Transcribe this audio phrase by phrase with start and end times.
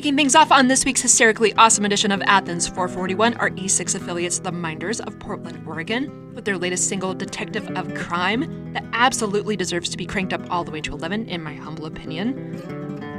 [0.00, 4.50] Things off on this week's hysterically awesome edition of Athens 441 are E6 affiliates The
[4.50, 9.98] Minders of Portland, Oregon, with their latest single, Detective of Crime, that absolutely deserves to
[9.98, 12.58] be cranked up all the way to 11, in my humble opinion.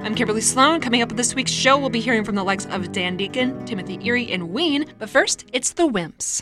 [0.03, 0.81] I'm Kimberly Sloan.
[0.81, 3.65] Coming up with this week's show, we'll be hearing from the likes of Dan Deacon,
[3.65, 4.91] Timothy Erie, and Ween.
[4.97, 6.41] But first, it's the Wimps.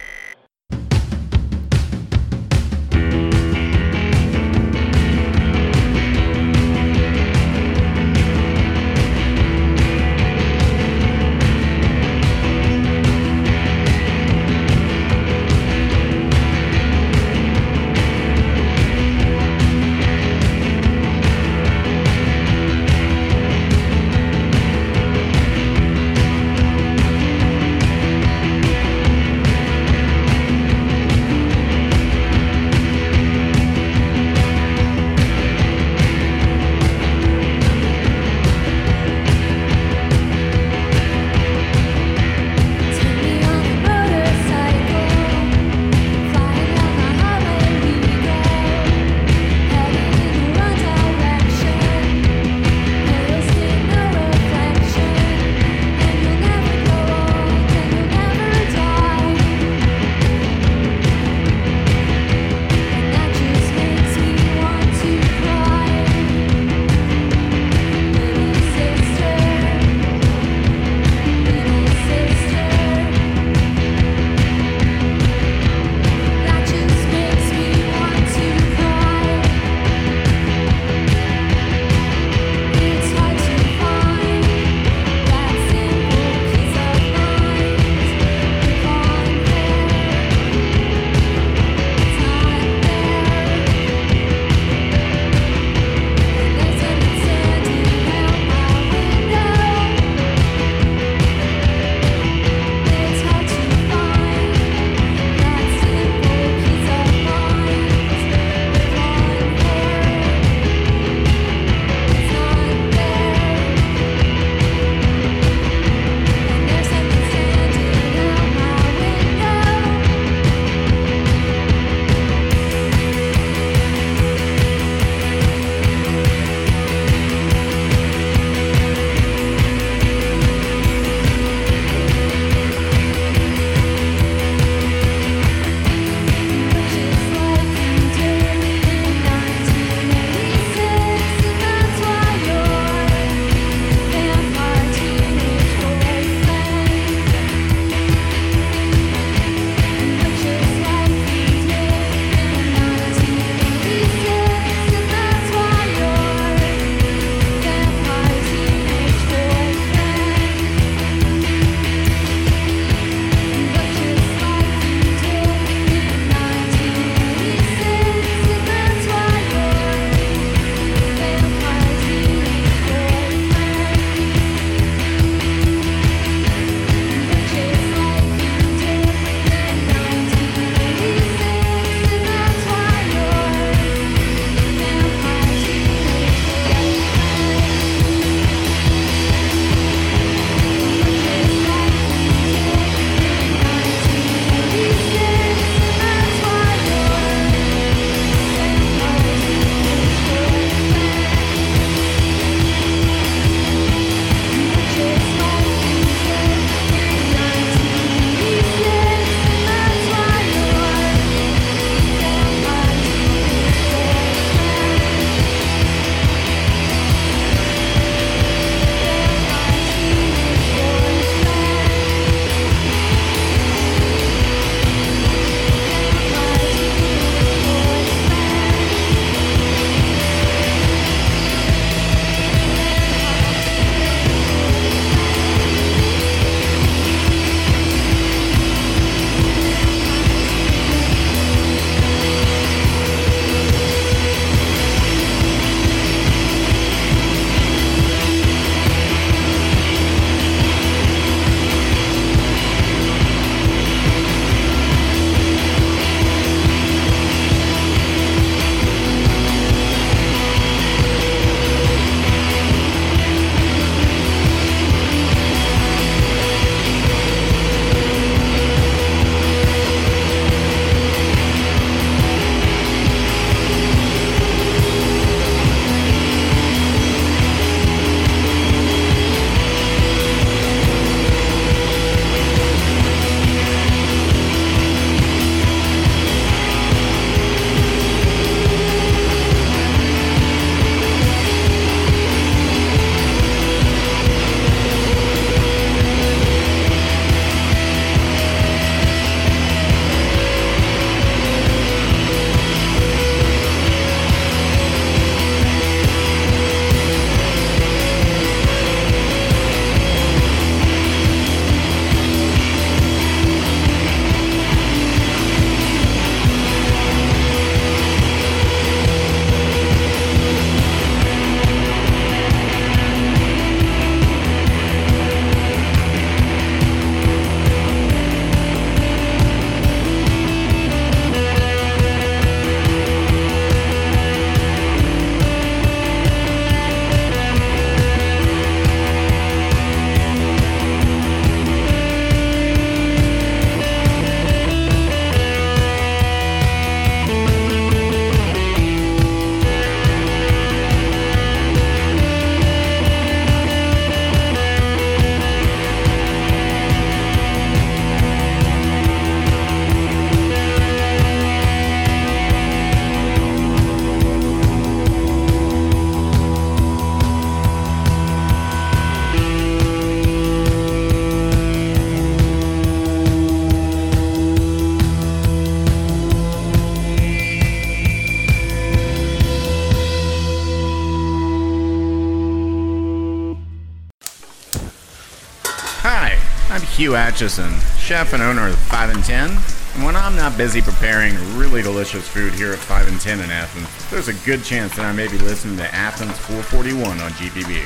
[387.01, 389.49] Hugh Acheson, chef and owner of 5 and 10.
[389.49, 393.49] And when I'm not busy preparing really delicious food here at 5 and 10 in
[393.49, 397.85] Athens, there's a good chance that I may be listening to Athens 441 on GPB.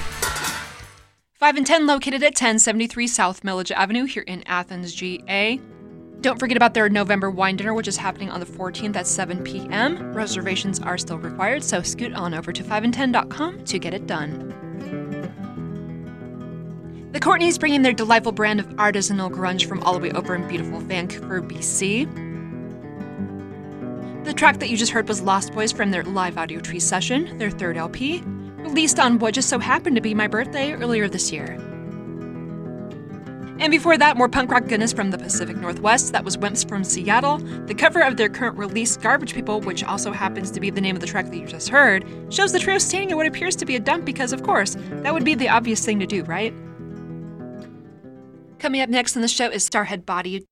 [1.31, 5.61] 5 and 10 located at 1073 South Milledge Avenue here in Athens, GA.
[6.19, 9.41] Don't forget about their November wine dinner, which is happening on the 14th at 7
[9.45, 10.11] p.m.
[10.11, 15.24] Reservations are still required, so scoot on over to 5and10.com to get it done.
[17.15, 20.45] The Courtneys bringing their delightful brand of artisanal grunge from all the way over in
[20.49, 22.03] beautiful Vancouver, BC.
[24.25, 27.49] The track that you just heard was Lost Boys from their live Audiotree session, their
[27.49, 28.21] third LP,
[28.57, 31.53] released on what just so happened to be my birthday earlier this year.
[33.59, 36.11] And before that, more punk rock goodness from the Pacific Northwest.
[36.11, 37.37] That was Wimps from Seattle.
[37.37, 40.97] The cover of their current release, Garbage People, which also happens to be the name
[40.97, 43.65] of the track that you just heard, shows the trio standing in what appears to
[43.65, 46.53] be a dump because, of course, that would be the obvious thing to do, right?
[48.65, 50.43] Coming up next on the show is Starhead Body.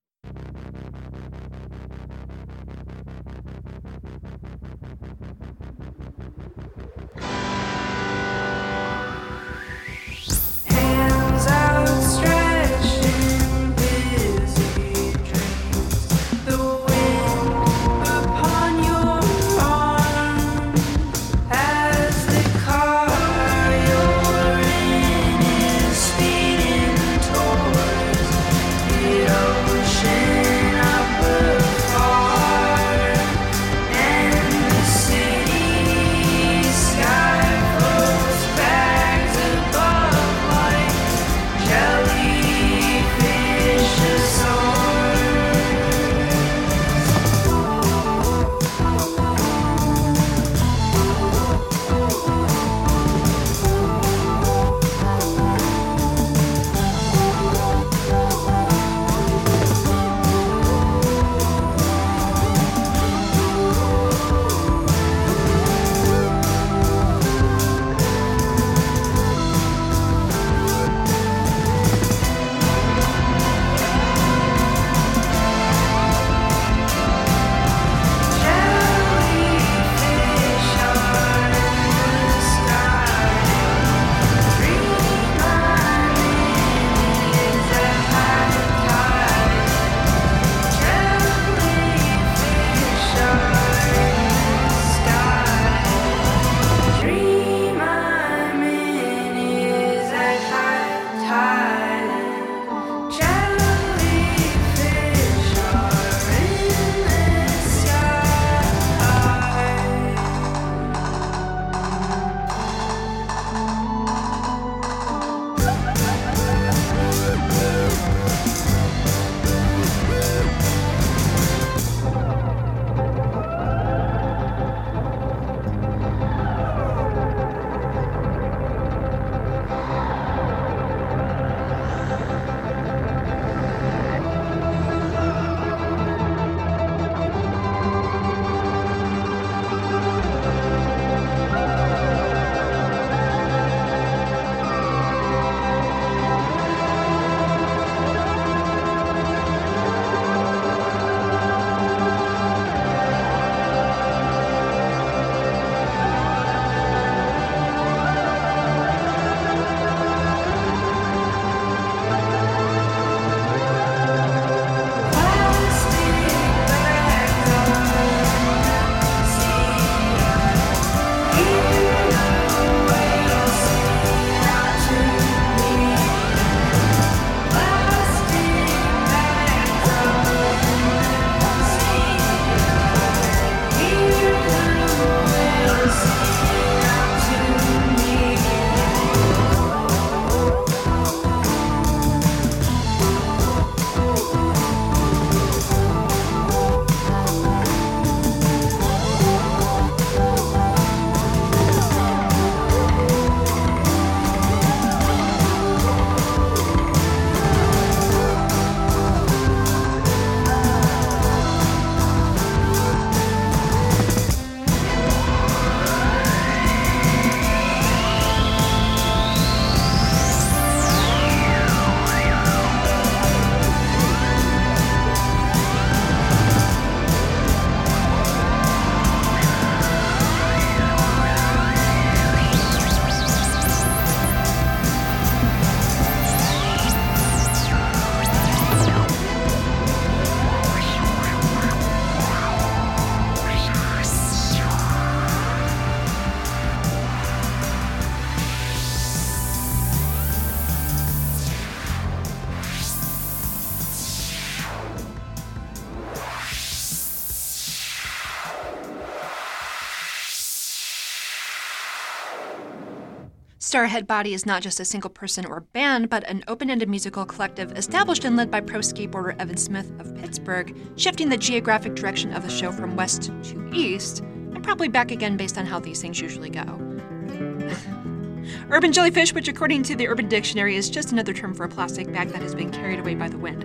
[263.74, 267.26] Starhead Body is not just a single person or band, but an open ended musical
[267.26, 272.32] collective established and led by pro skateboarder Evan Smith of Pittsburgh, shifting the geographic direction
[272.34, 276.00] of the show from west to east, and probably back again based on how these
[276.00, 276.62] things usually go.
[278.70, 282.14] Urban jellyfish, which according to the Urban Dictionary is just another term for a plastic
[282.14, 283.64] bag that has been carried away by the wind.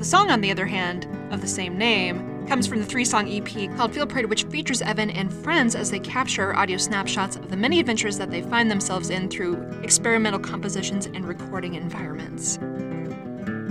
[0.00, 3.28] The song, on the other hand, of the same name, comes from the three song
[3.30, 7.50] EP called Field Parade, which features Evan and friends as they capture audio snapshots of
[7.50, 12.56] the many adventures that they find themselves in through experimental compositions and recording environments.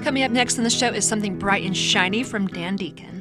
[0.03, 3.16] Coming up next on the show is something bright and shiny from Dan Deacon.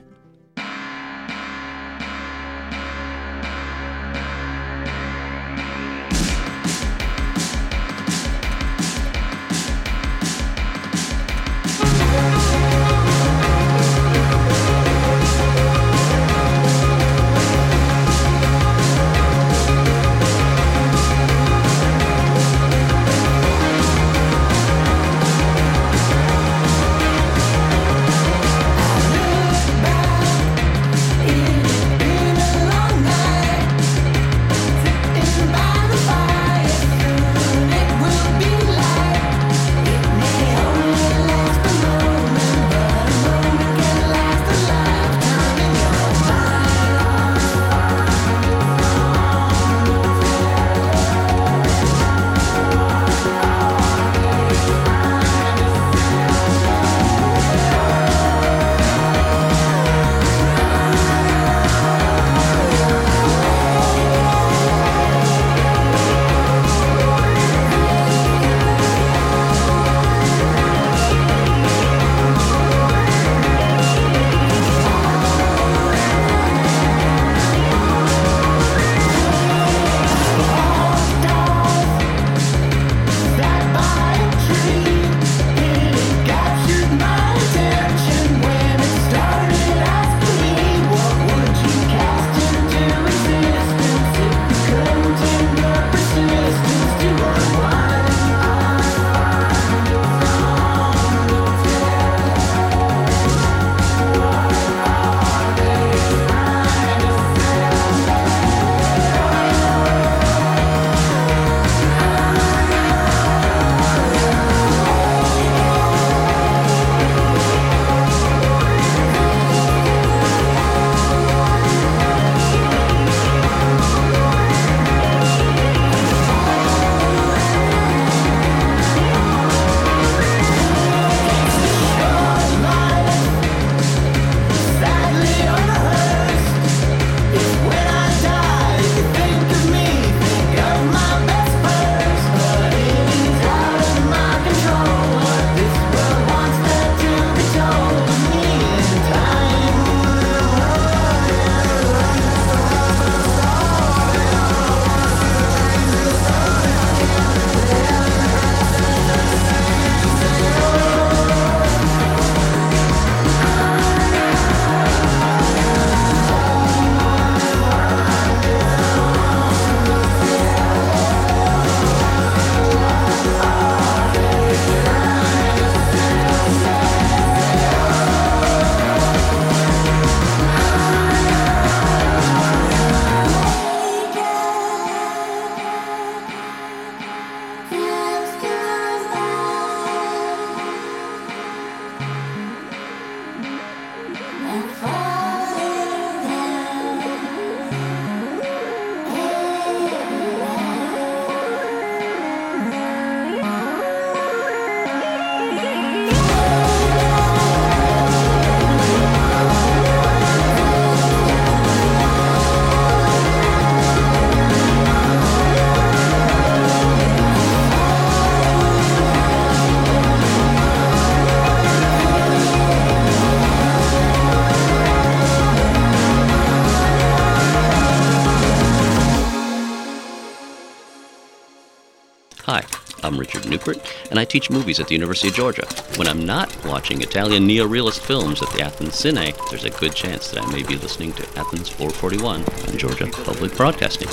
[234.11, 235.66] And I teach movies at the University of Georgia.
[235.96, 240.31] When I'm not watching Italian neo-realist films at the Athens Cine, there's a good chance
[240.31, 244.09] that I may be listening to Athens 441 on Georgia Public Broadcasting.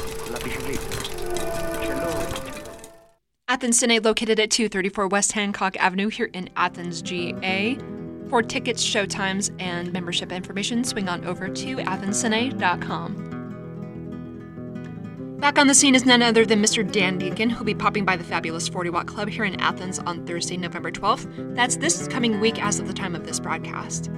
[3.48, 7.78] Athens Cine, located at 234 West Hancock Avenue here in Athens, GA.
[8.30, 13.23] For tickets, showtimes, and membership information, swing on over to athenscine.com.
[15.44, 16.90] Back on the scene is none other than Mr.
[16.90, 20.26] Dan Deacon, who'll be popping by the fabulous 40 Watt Club here in Athens on
[20.26, 21.54] Thursday, November 12th.
[21.54, 24.10] That's this coming week as of the time of this broadcast.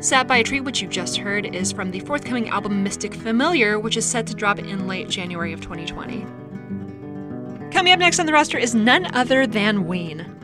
[0.00, 3.78] Sat by a Tree, which you just heard, is from the forthcoming album Mystic Familiar,
[3.78, 6.26] which is set to drop in late January of 2020.
[7.70, 10.39] Coming up next on the roster is none other than Ween.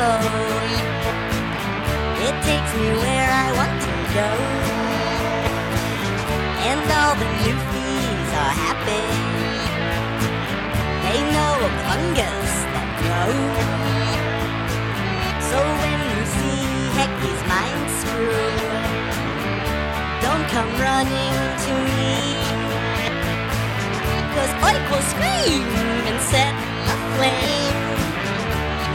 [0.00, 0.06] It
[2.48, 4.30] takes me where I want to go.
[6.70, 9.04] And all the newfies are happy.
[11.04, 13.68] They know of fungus that grows.
[15.52, 16.64] So when you see
[16.96, 18.56] Hecky's mind screw,
[20.24, 21.36] don't come running
[21.66, 22.16] to me.
[24.32, 25.68] Cause Oik will scream
[26.08, 26.54] and set
[26.88, 27.69] a flame.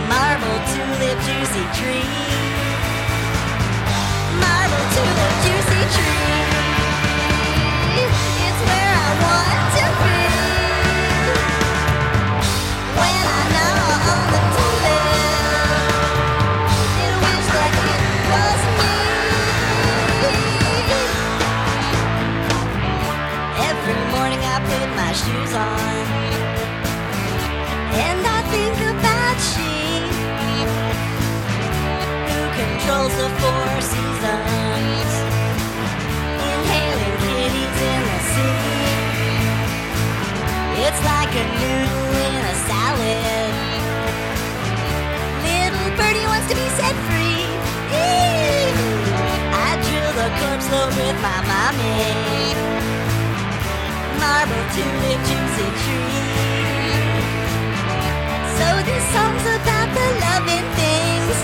[0.09, 2.05] Marble tulip juicy tree.
[4.43, 6.33] Marble tulip juicy tree.
[8.45, 10.19] It's where I want to be.
[12.99, 13.77] When I know
[14.13, 15.09] on the tulip,
[17.05, 18.93] it wish that it was me.
[23.69, 25.94] Every morning I put my shoes on,
[32.85, 35.13] controls the four seasons
[36.53, 38.61] inhaling kitties in the sea.
[40.85, 43.53] It's like a noodle in a salad.
[45.45, 47.49] Little birdie wants to be set free.
[49.65, 52.53] I drill the corpse load with my mommy.
[54.21, 56.21] Marble tulip juicy tree.
[58.57, 61.37] So this song's about the loving things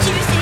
[0.05, 0.41] Juicy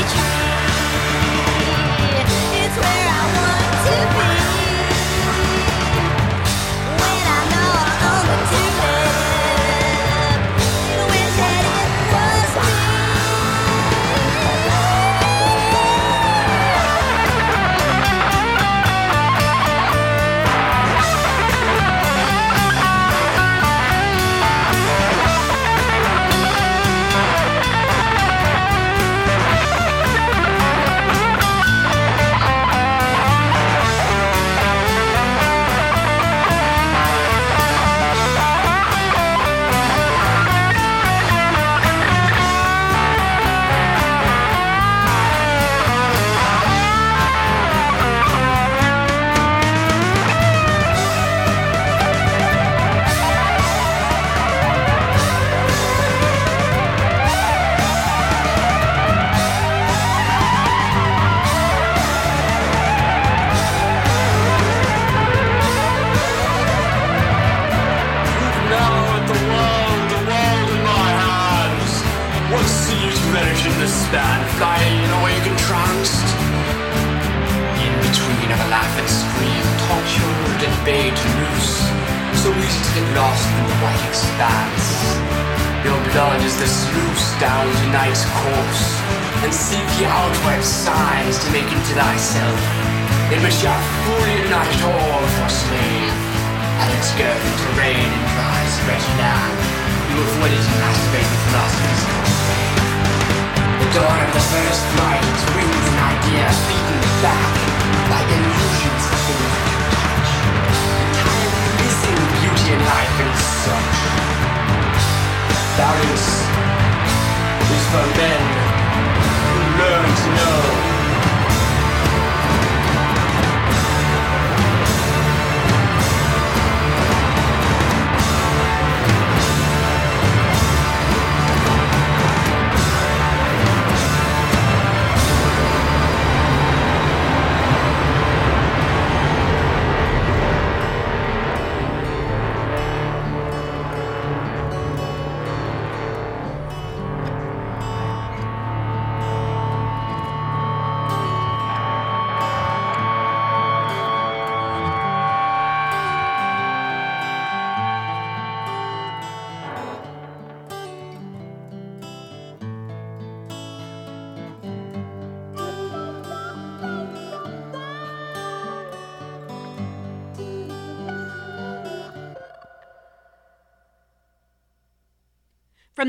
[118.32, 120.91] men learn to know.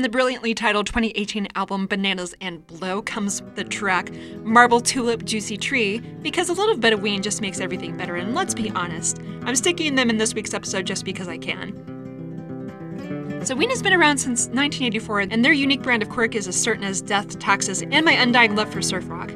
[0.03, 4.11] The brilliantly titled 2018 album Bananas and Blow comes with the track
[4.43, 8.35] Marble Tulip Juicy Tree because a little bit of Ween just makes everything better, and
[8.35, 11.71] let's be honest, I'm sticking them in this week's episode just because I can.
[13.45, 16.61] So Ween has been around since 1984, and their unique brand of quirk is as
[16.61, 19.31] certain as death, taxes, and my undying love for surf rock.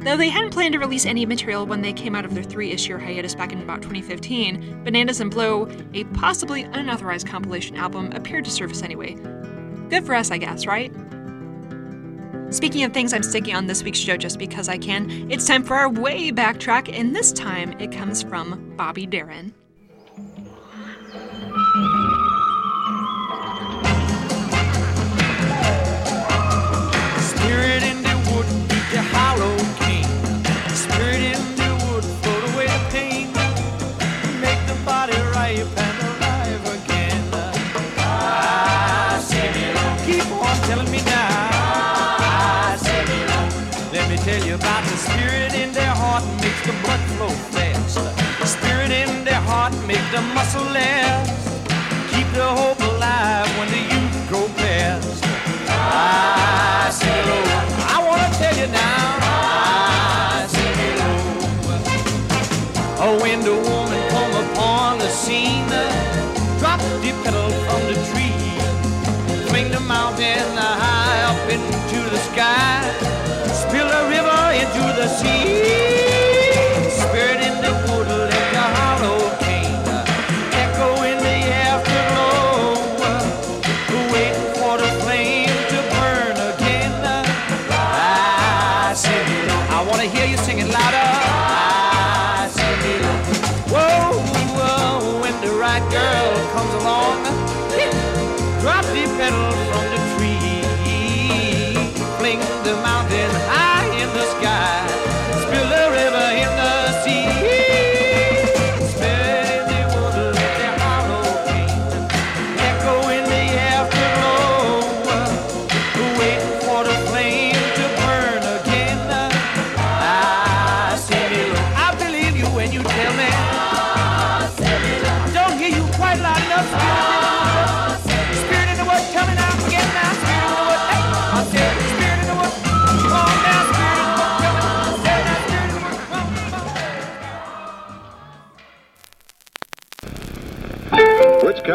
[0.00, 2.72] Though they hadn't planned to release any material when they came out of their three
[2.72, 8.46] issue hiatus back in about 2015, Bananas and Blow, a possibly unauthorized compilation album, appeared
[8.46, 9.14] to surface anyway.
[9.90, 10.92] Good for us, I guess, right?
[12.50, 15.64] Speaking of things I'm sticking on this week's show just because I can, it's time
[15.64, 19.52] for our way back track, and this time it comes from Bobby Darin.
[50.34, 51.39] Muscle last.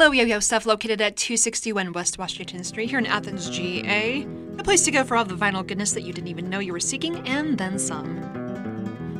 [0.00, 4.26] Low Yo Yo Stuff, located at 261 West Washington Street here in Athens, GA.
[4.56, 6.72] The place to go for all the vinyl goodness that you didn't even know you
[6.72, 8.16] were seeking, and then some.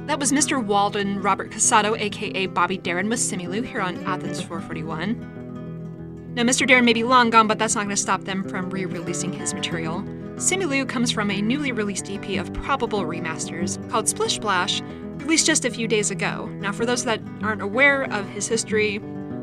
[0.06, 0.64] That was Mr.
[0.64, 6.32] Walden Robert Cassotto, aka Bobby Darin, with Simulu here on Athens 441.
[6.34, 6.66] Now, Mr.
[6.66, 9.34] Darin may be long gone, but that's not going to stop them from re releasing
[9.34, 10.00] his material.
[10.36, 14.80] Simulu comes from a newly released EP of probable remasters called Splish Splash,
[15.18, 16.46] released just a few days ago.
[16.54, 18.98] Now, for those that aren't aware of his history,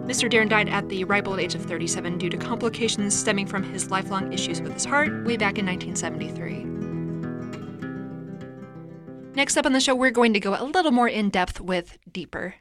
[0.07, 0.29] Mr.
[0.29, 3.91] Darin died at the ripe old age of 37 due to complications stemming from his
[3.91, 6.63] lifelong issues with his heart way back in 1973.
[9.35, 11.97] Next up on the show, we're going to go a little more in depth with
[12.09, 12.55] Deeper.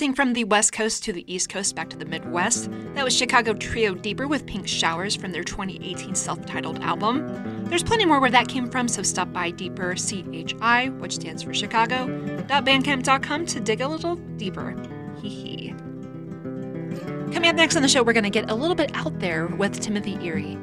[0.00, 2.70] Bouncing from the West Coast to the East Coast back to the Midwest.
[2.94, 7.66] That was Chicago trio Deeper with Pink Showers from their 2018 self titled album.
[7.66, 11.52] There's plenty more where that came from, so stop by Deeper CHI, which stands for
[11.52, 12.06] Chicago,
[12.48, 14.74] .bandcamp.com to dig a little deeper.
[15.20, 15.68] Hee hee.
[17.34, 19.48] Coming up next on the show, we're going to get a little bit out there
[19.48, 20.56] with Timothy Erie.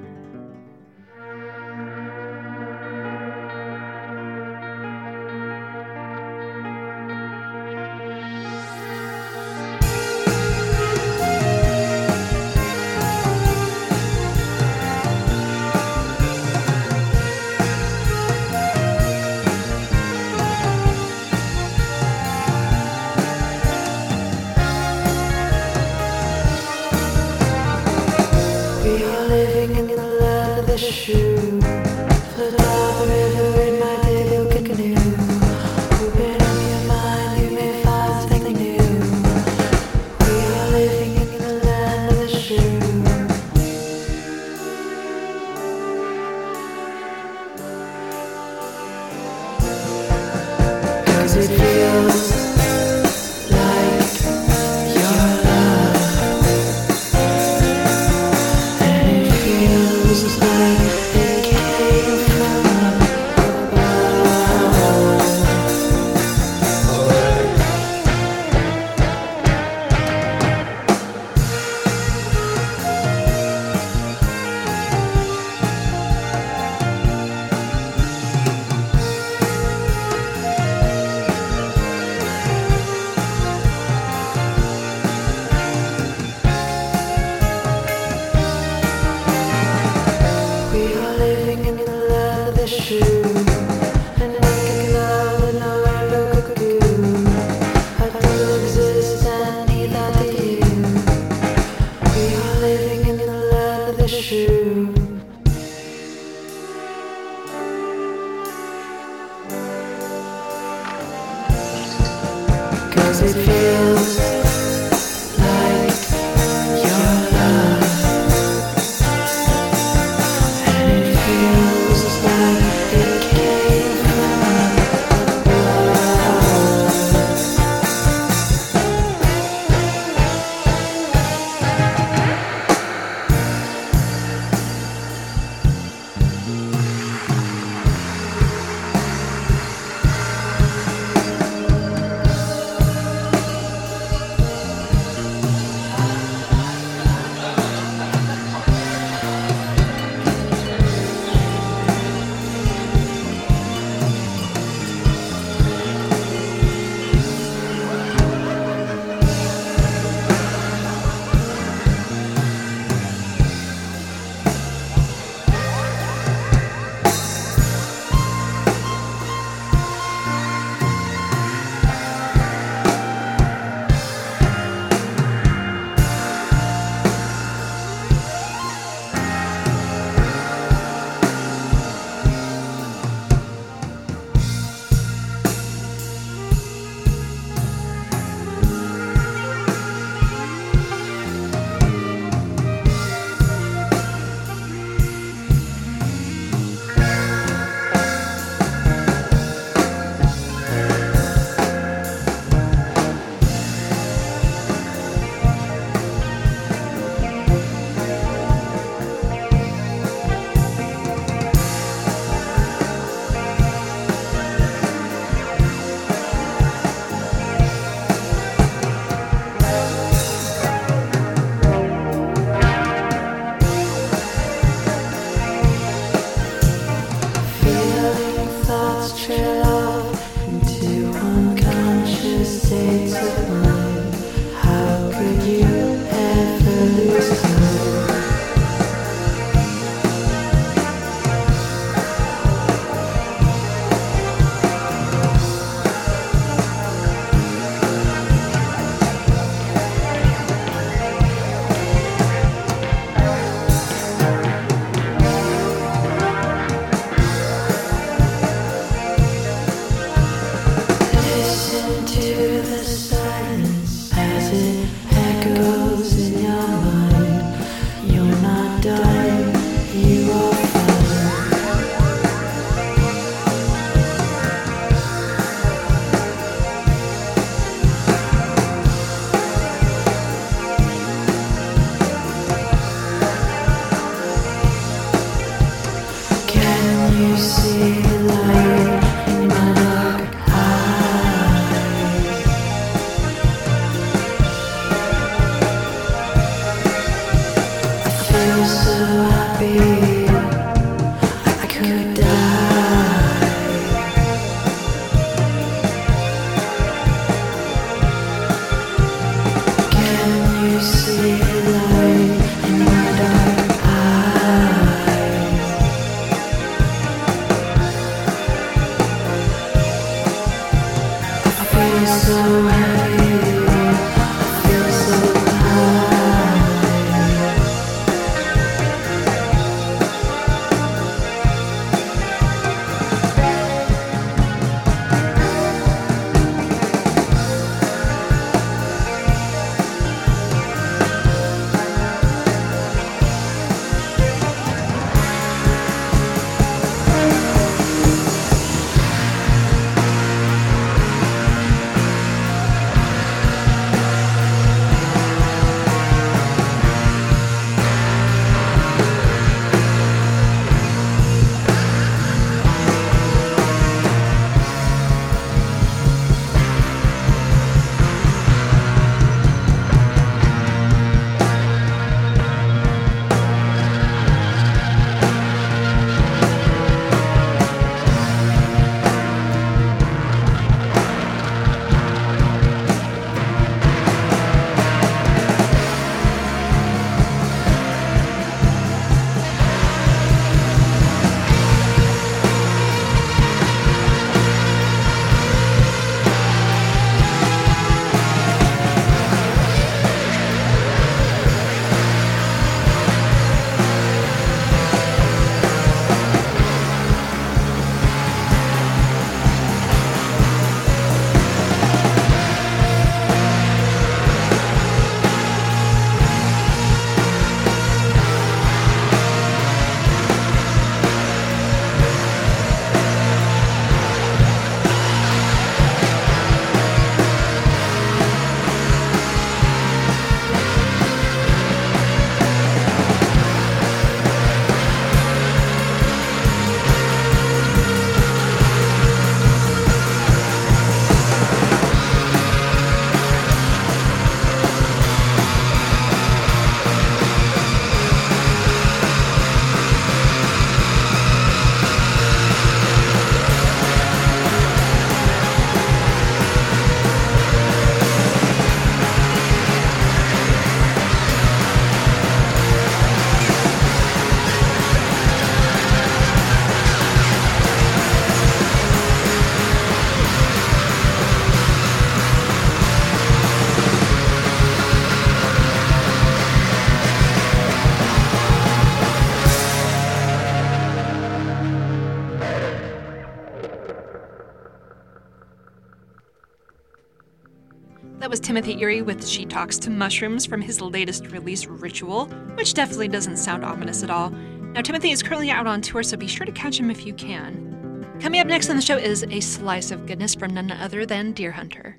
[488.77, 493.37] That Erie with She Talks to Mushrooms from his latest release, Ritual, which definitely doesn't
[493.37, 494.29] sound ominous at all.
[494.29, 497.15] Now, Timothy is currently out on tour, so be sure to catch him if you
[497.15, 498.05] can.
[498.19, 501.33] Coming up next on the show is a slice of goodness from none other than
[501.33, 501.95] Deerhunter.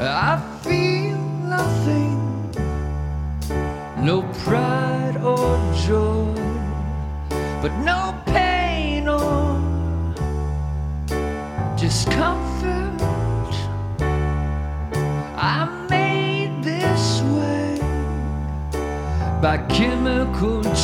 [0.00, 0.47] I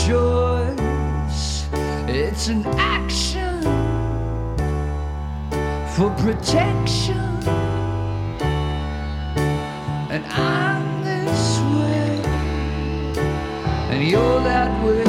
[0.07, 1.67] choice.
[2.07, 3.63] It's an action
[5.95, 7.25] for protection
[10.15, 12.23] and I'm this way,
[13.91, 15.04] and you're that way.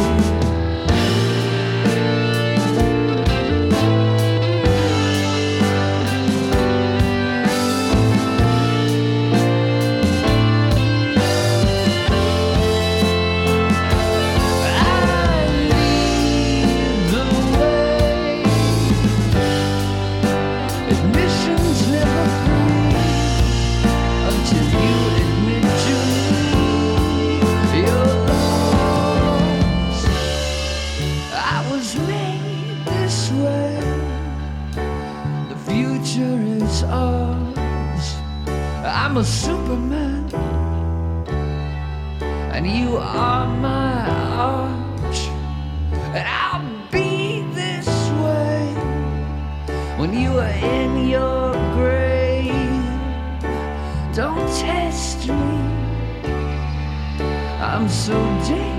[39.15, 40.29] I'm a Superman,
[42.53, 45.29] and you are my arch,
[46.13, 47.87] and I'll be this
[48.19, 48.73] way
[49.97, 52.83] when you are in your grave.
[54.13, 55.61] Don't test me.
[57.61, 58.74] I'm so dangerous.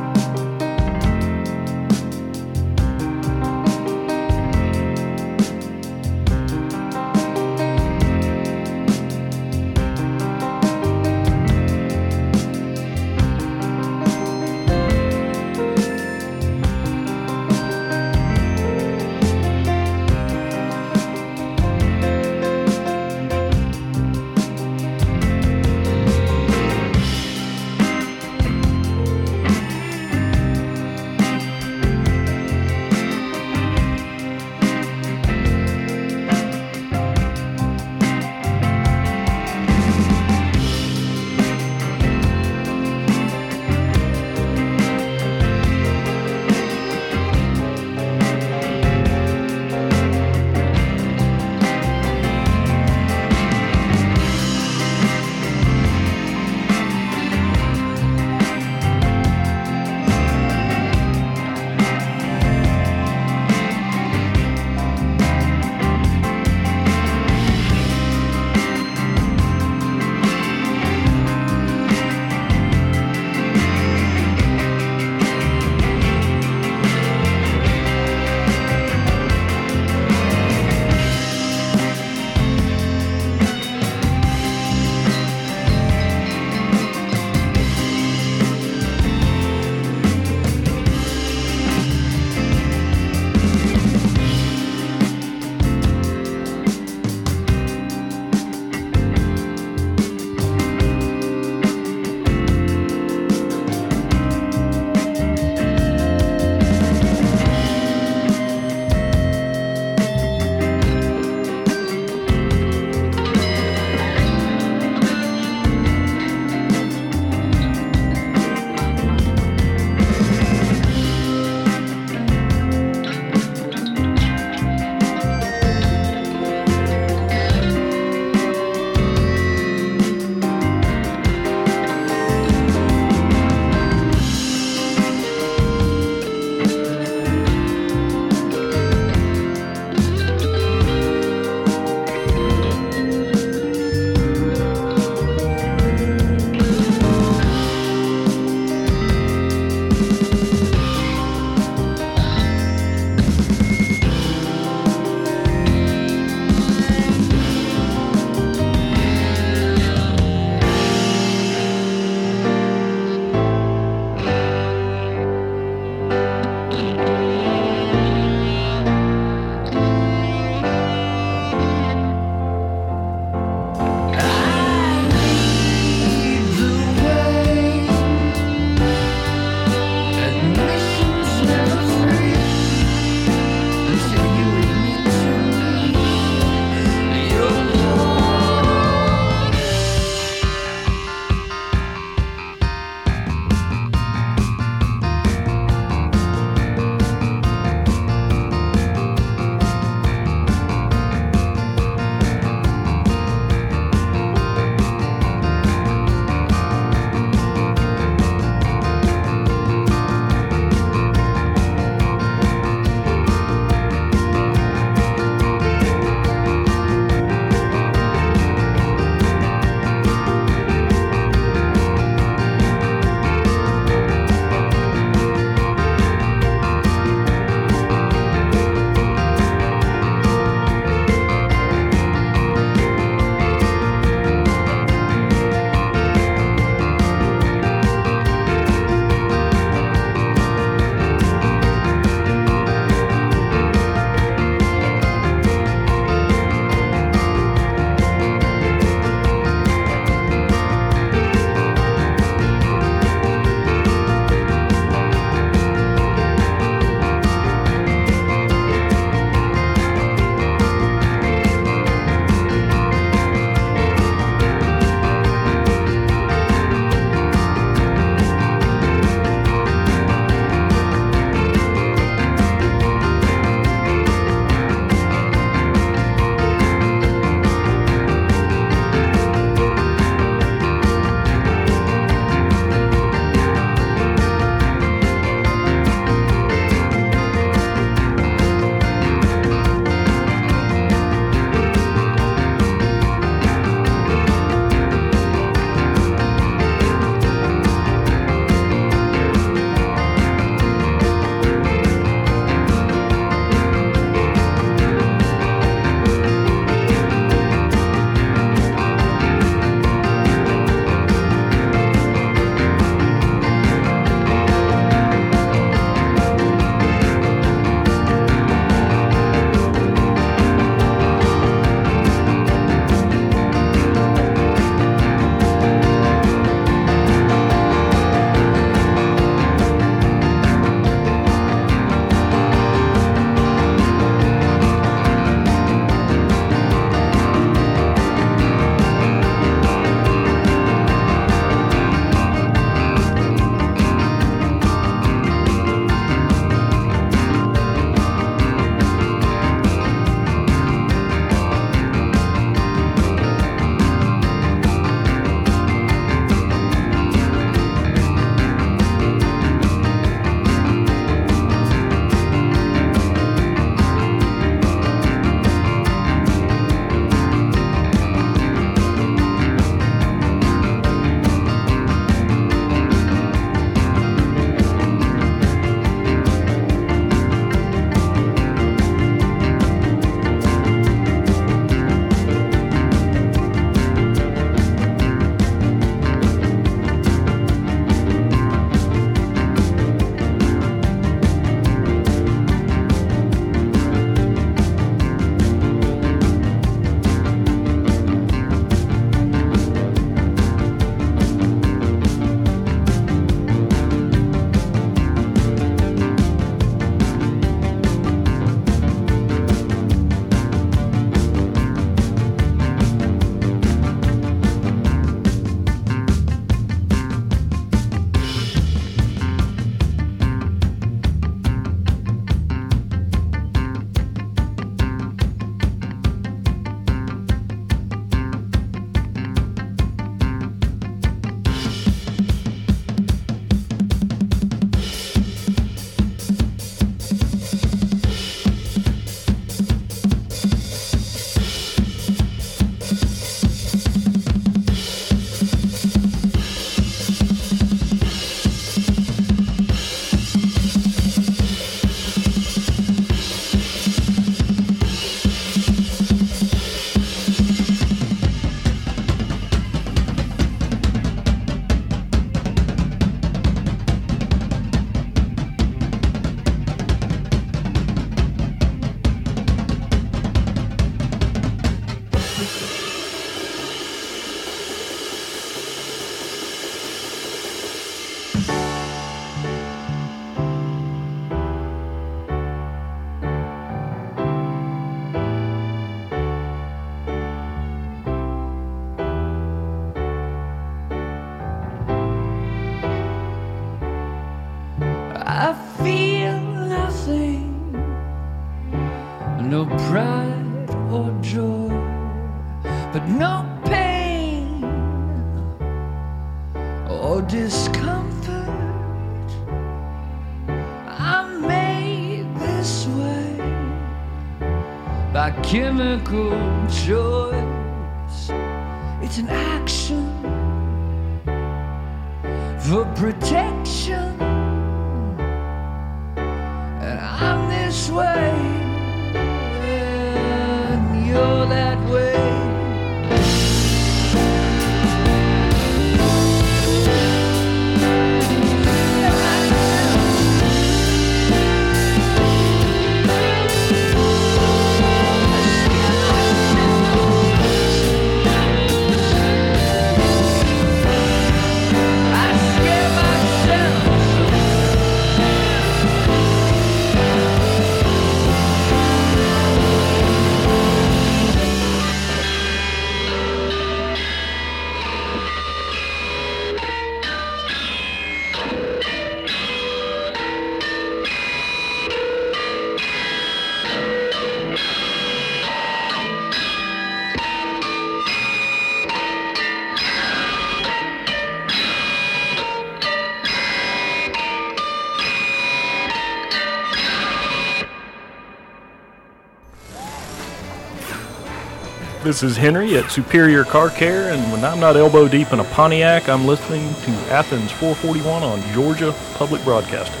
[592.08, 595.44] This is Henry at Superior Car Care, and when I'm not elbow deep in a
[595.44, 600.00] Pontiac, I'm listening to Athens 441 on Georgia Public Broadcasting.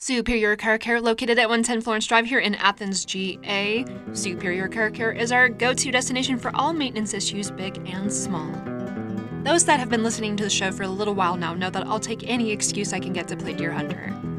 [0.00, 3.84] Superior Car Care, located at 110 Florence Drive here in Athens, GA.
[4.14, 8.50] Superior Car Care is our go to destination for all maintenance issues, big and small.
[9.44, 11.86] Those that have been listening to the show for a little while now know that
[11.86, 14.33] I'll take any excuse I can get to play Deerhunter.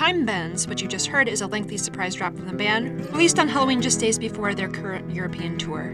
[0.00, 3.38] Time Bends, what you just heard, is a lengthy surprise drop from the band, released
[3.38, 5.92] on Halloween just days before their current European tour.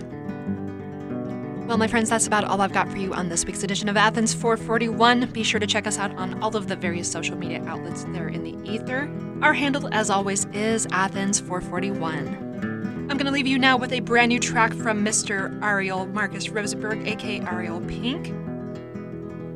[1.67, 3.97] Well, my friends, that's about all I've got for you on this week's edition of
[3.97, 5.33] Athens 441.
[5.33, 8.29] Be sure to check us out on all of the various social media outlets there
[8.29, 9.11] in the ether.
[9.43, 13.09] Our handle, as always, is Athens 441.
[13.11, 15.61] I'm going to leave you now with a brand new track from Mr.
[15.65, 18.33] Ariel Marcus Rosenberg, aka Ariel Pink.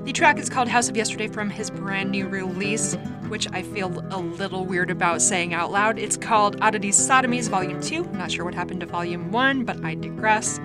[0.05, 2.95] The track is called House of Yesterday from his brand new release,
[3.29, 5.99] which I feel a little weird about saying out loud.
[5.99, 8.07] It's called Oddities Sodomies Volume 2.
[8.07, 10.59] I'm not sure what happened to Volume 1, but I digress.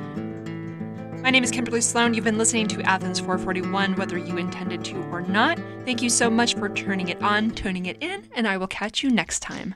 [1.22, 2.14] My name is Kimberly Sloan.
[2.14, 5.60] You've been listening to Athens 441, whether you intended to or not.
[5.84, 9.04] Thank you so much for turning it on, tuning it in, and I will catch
[9.04, 9.76] you next time.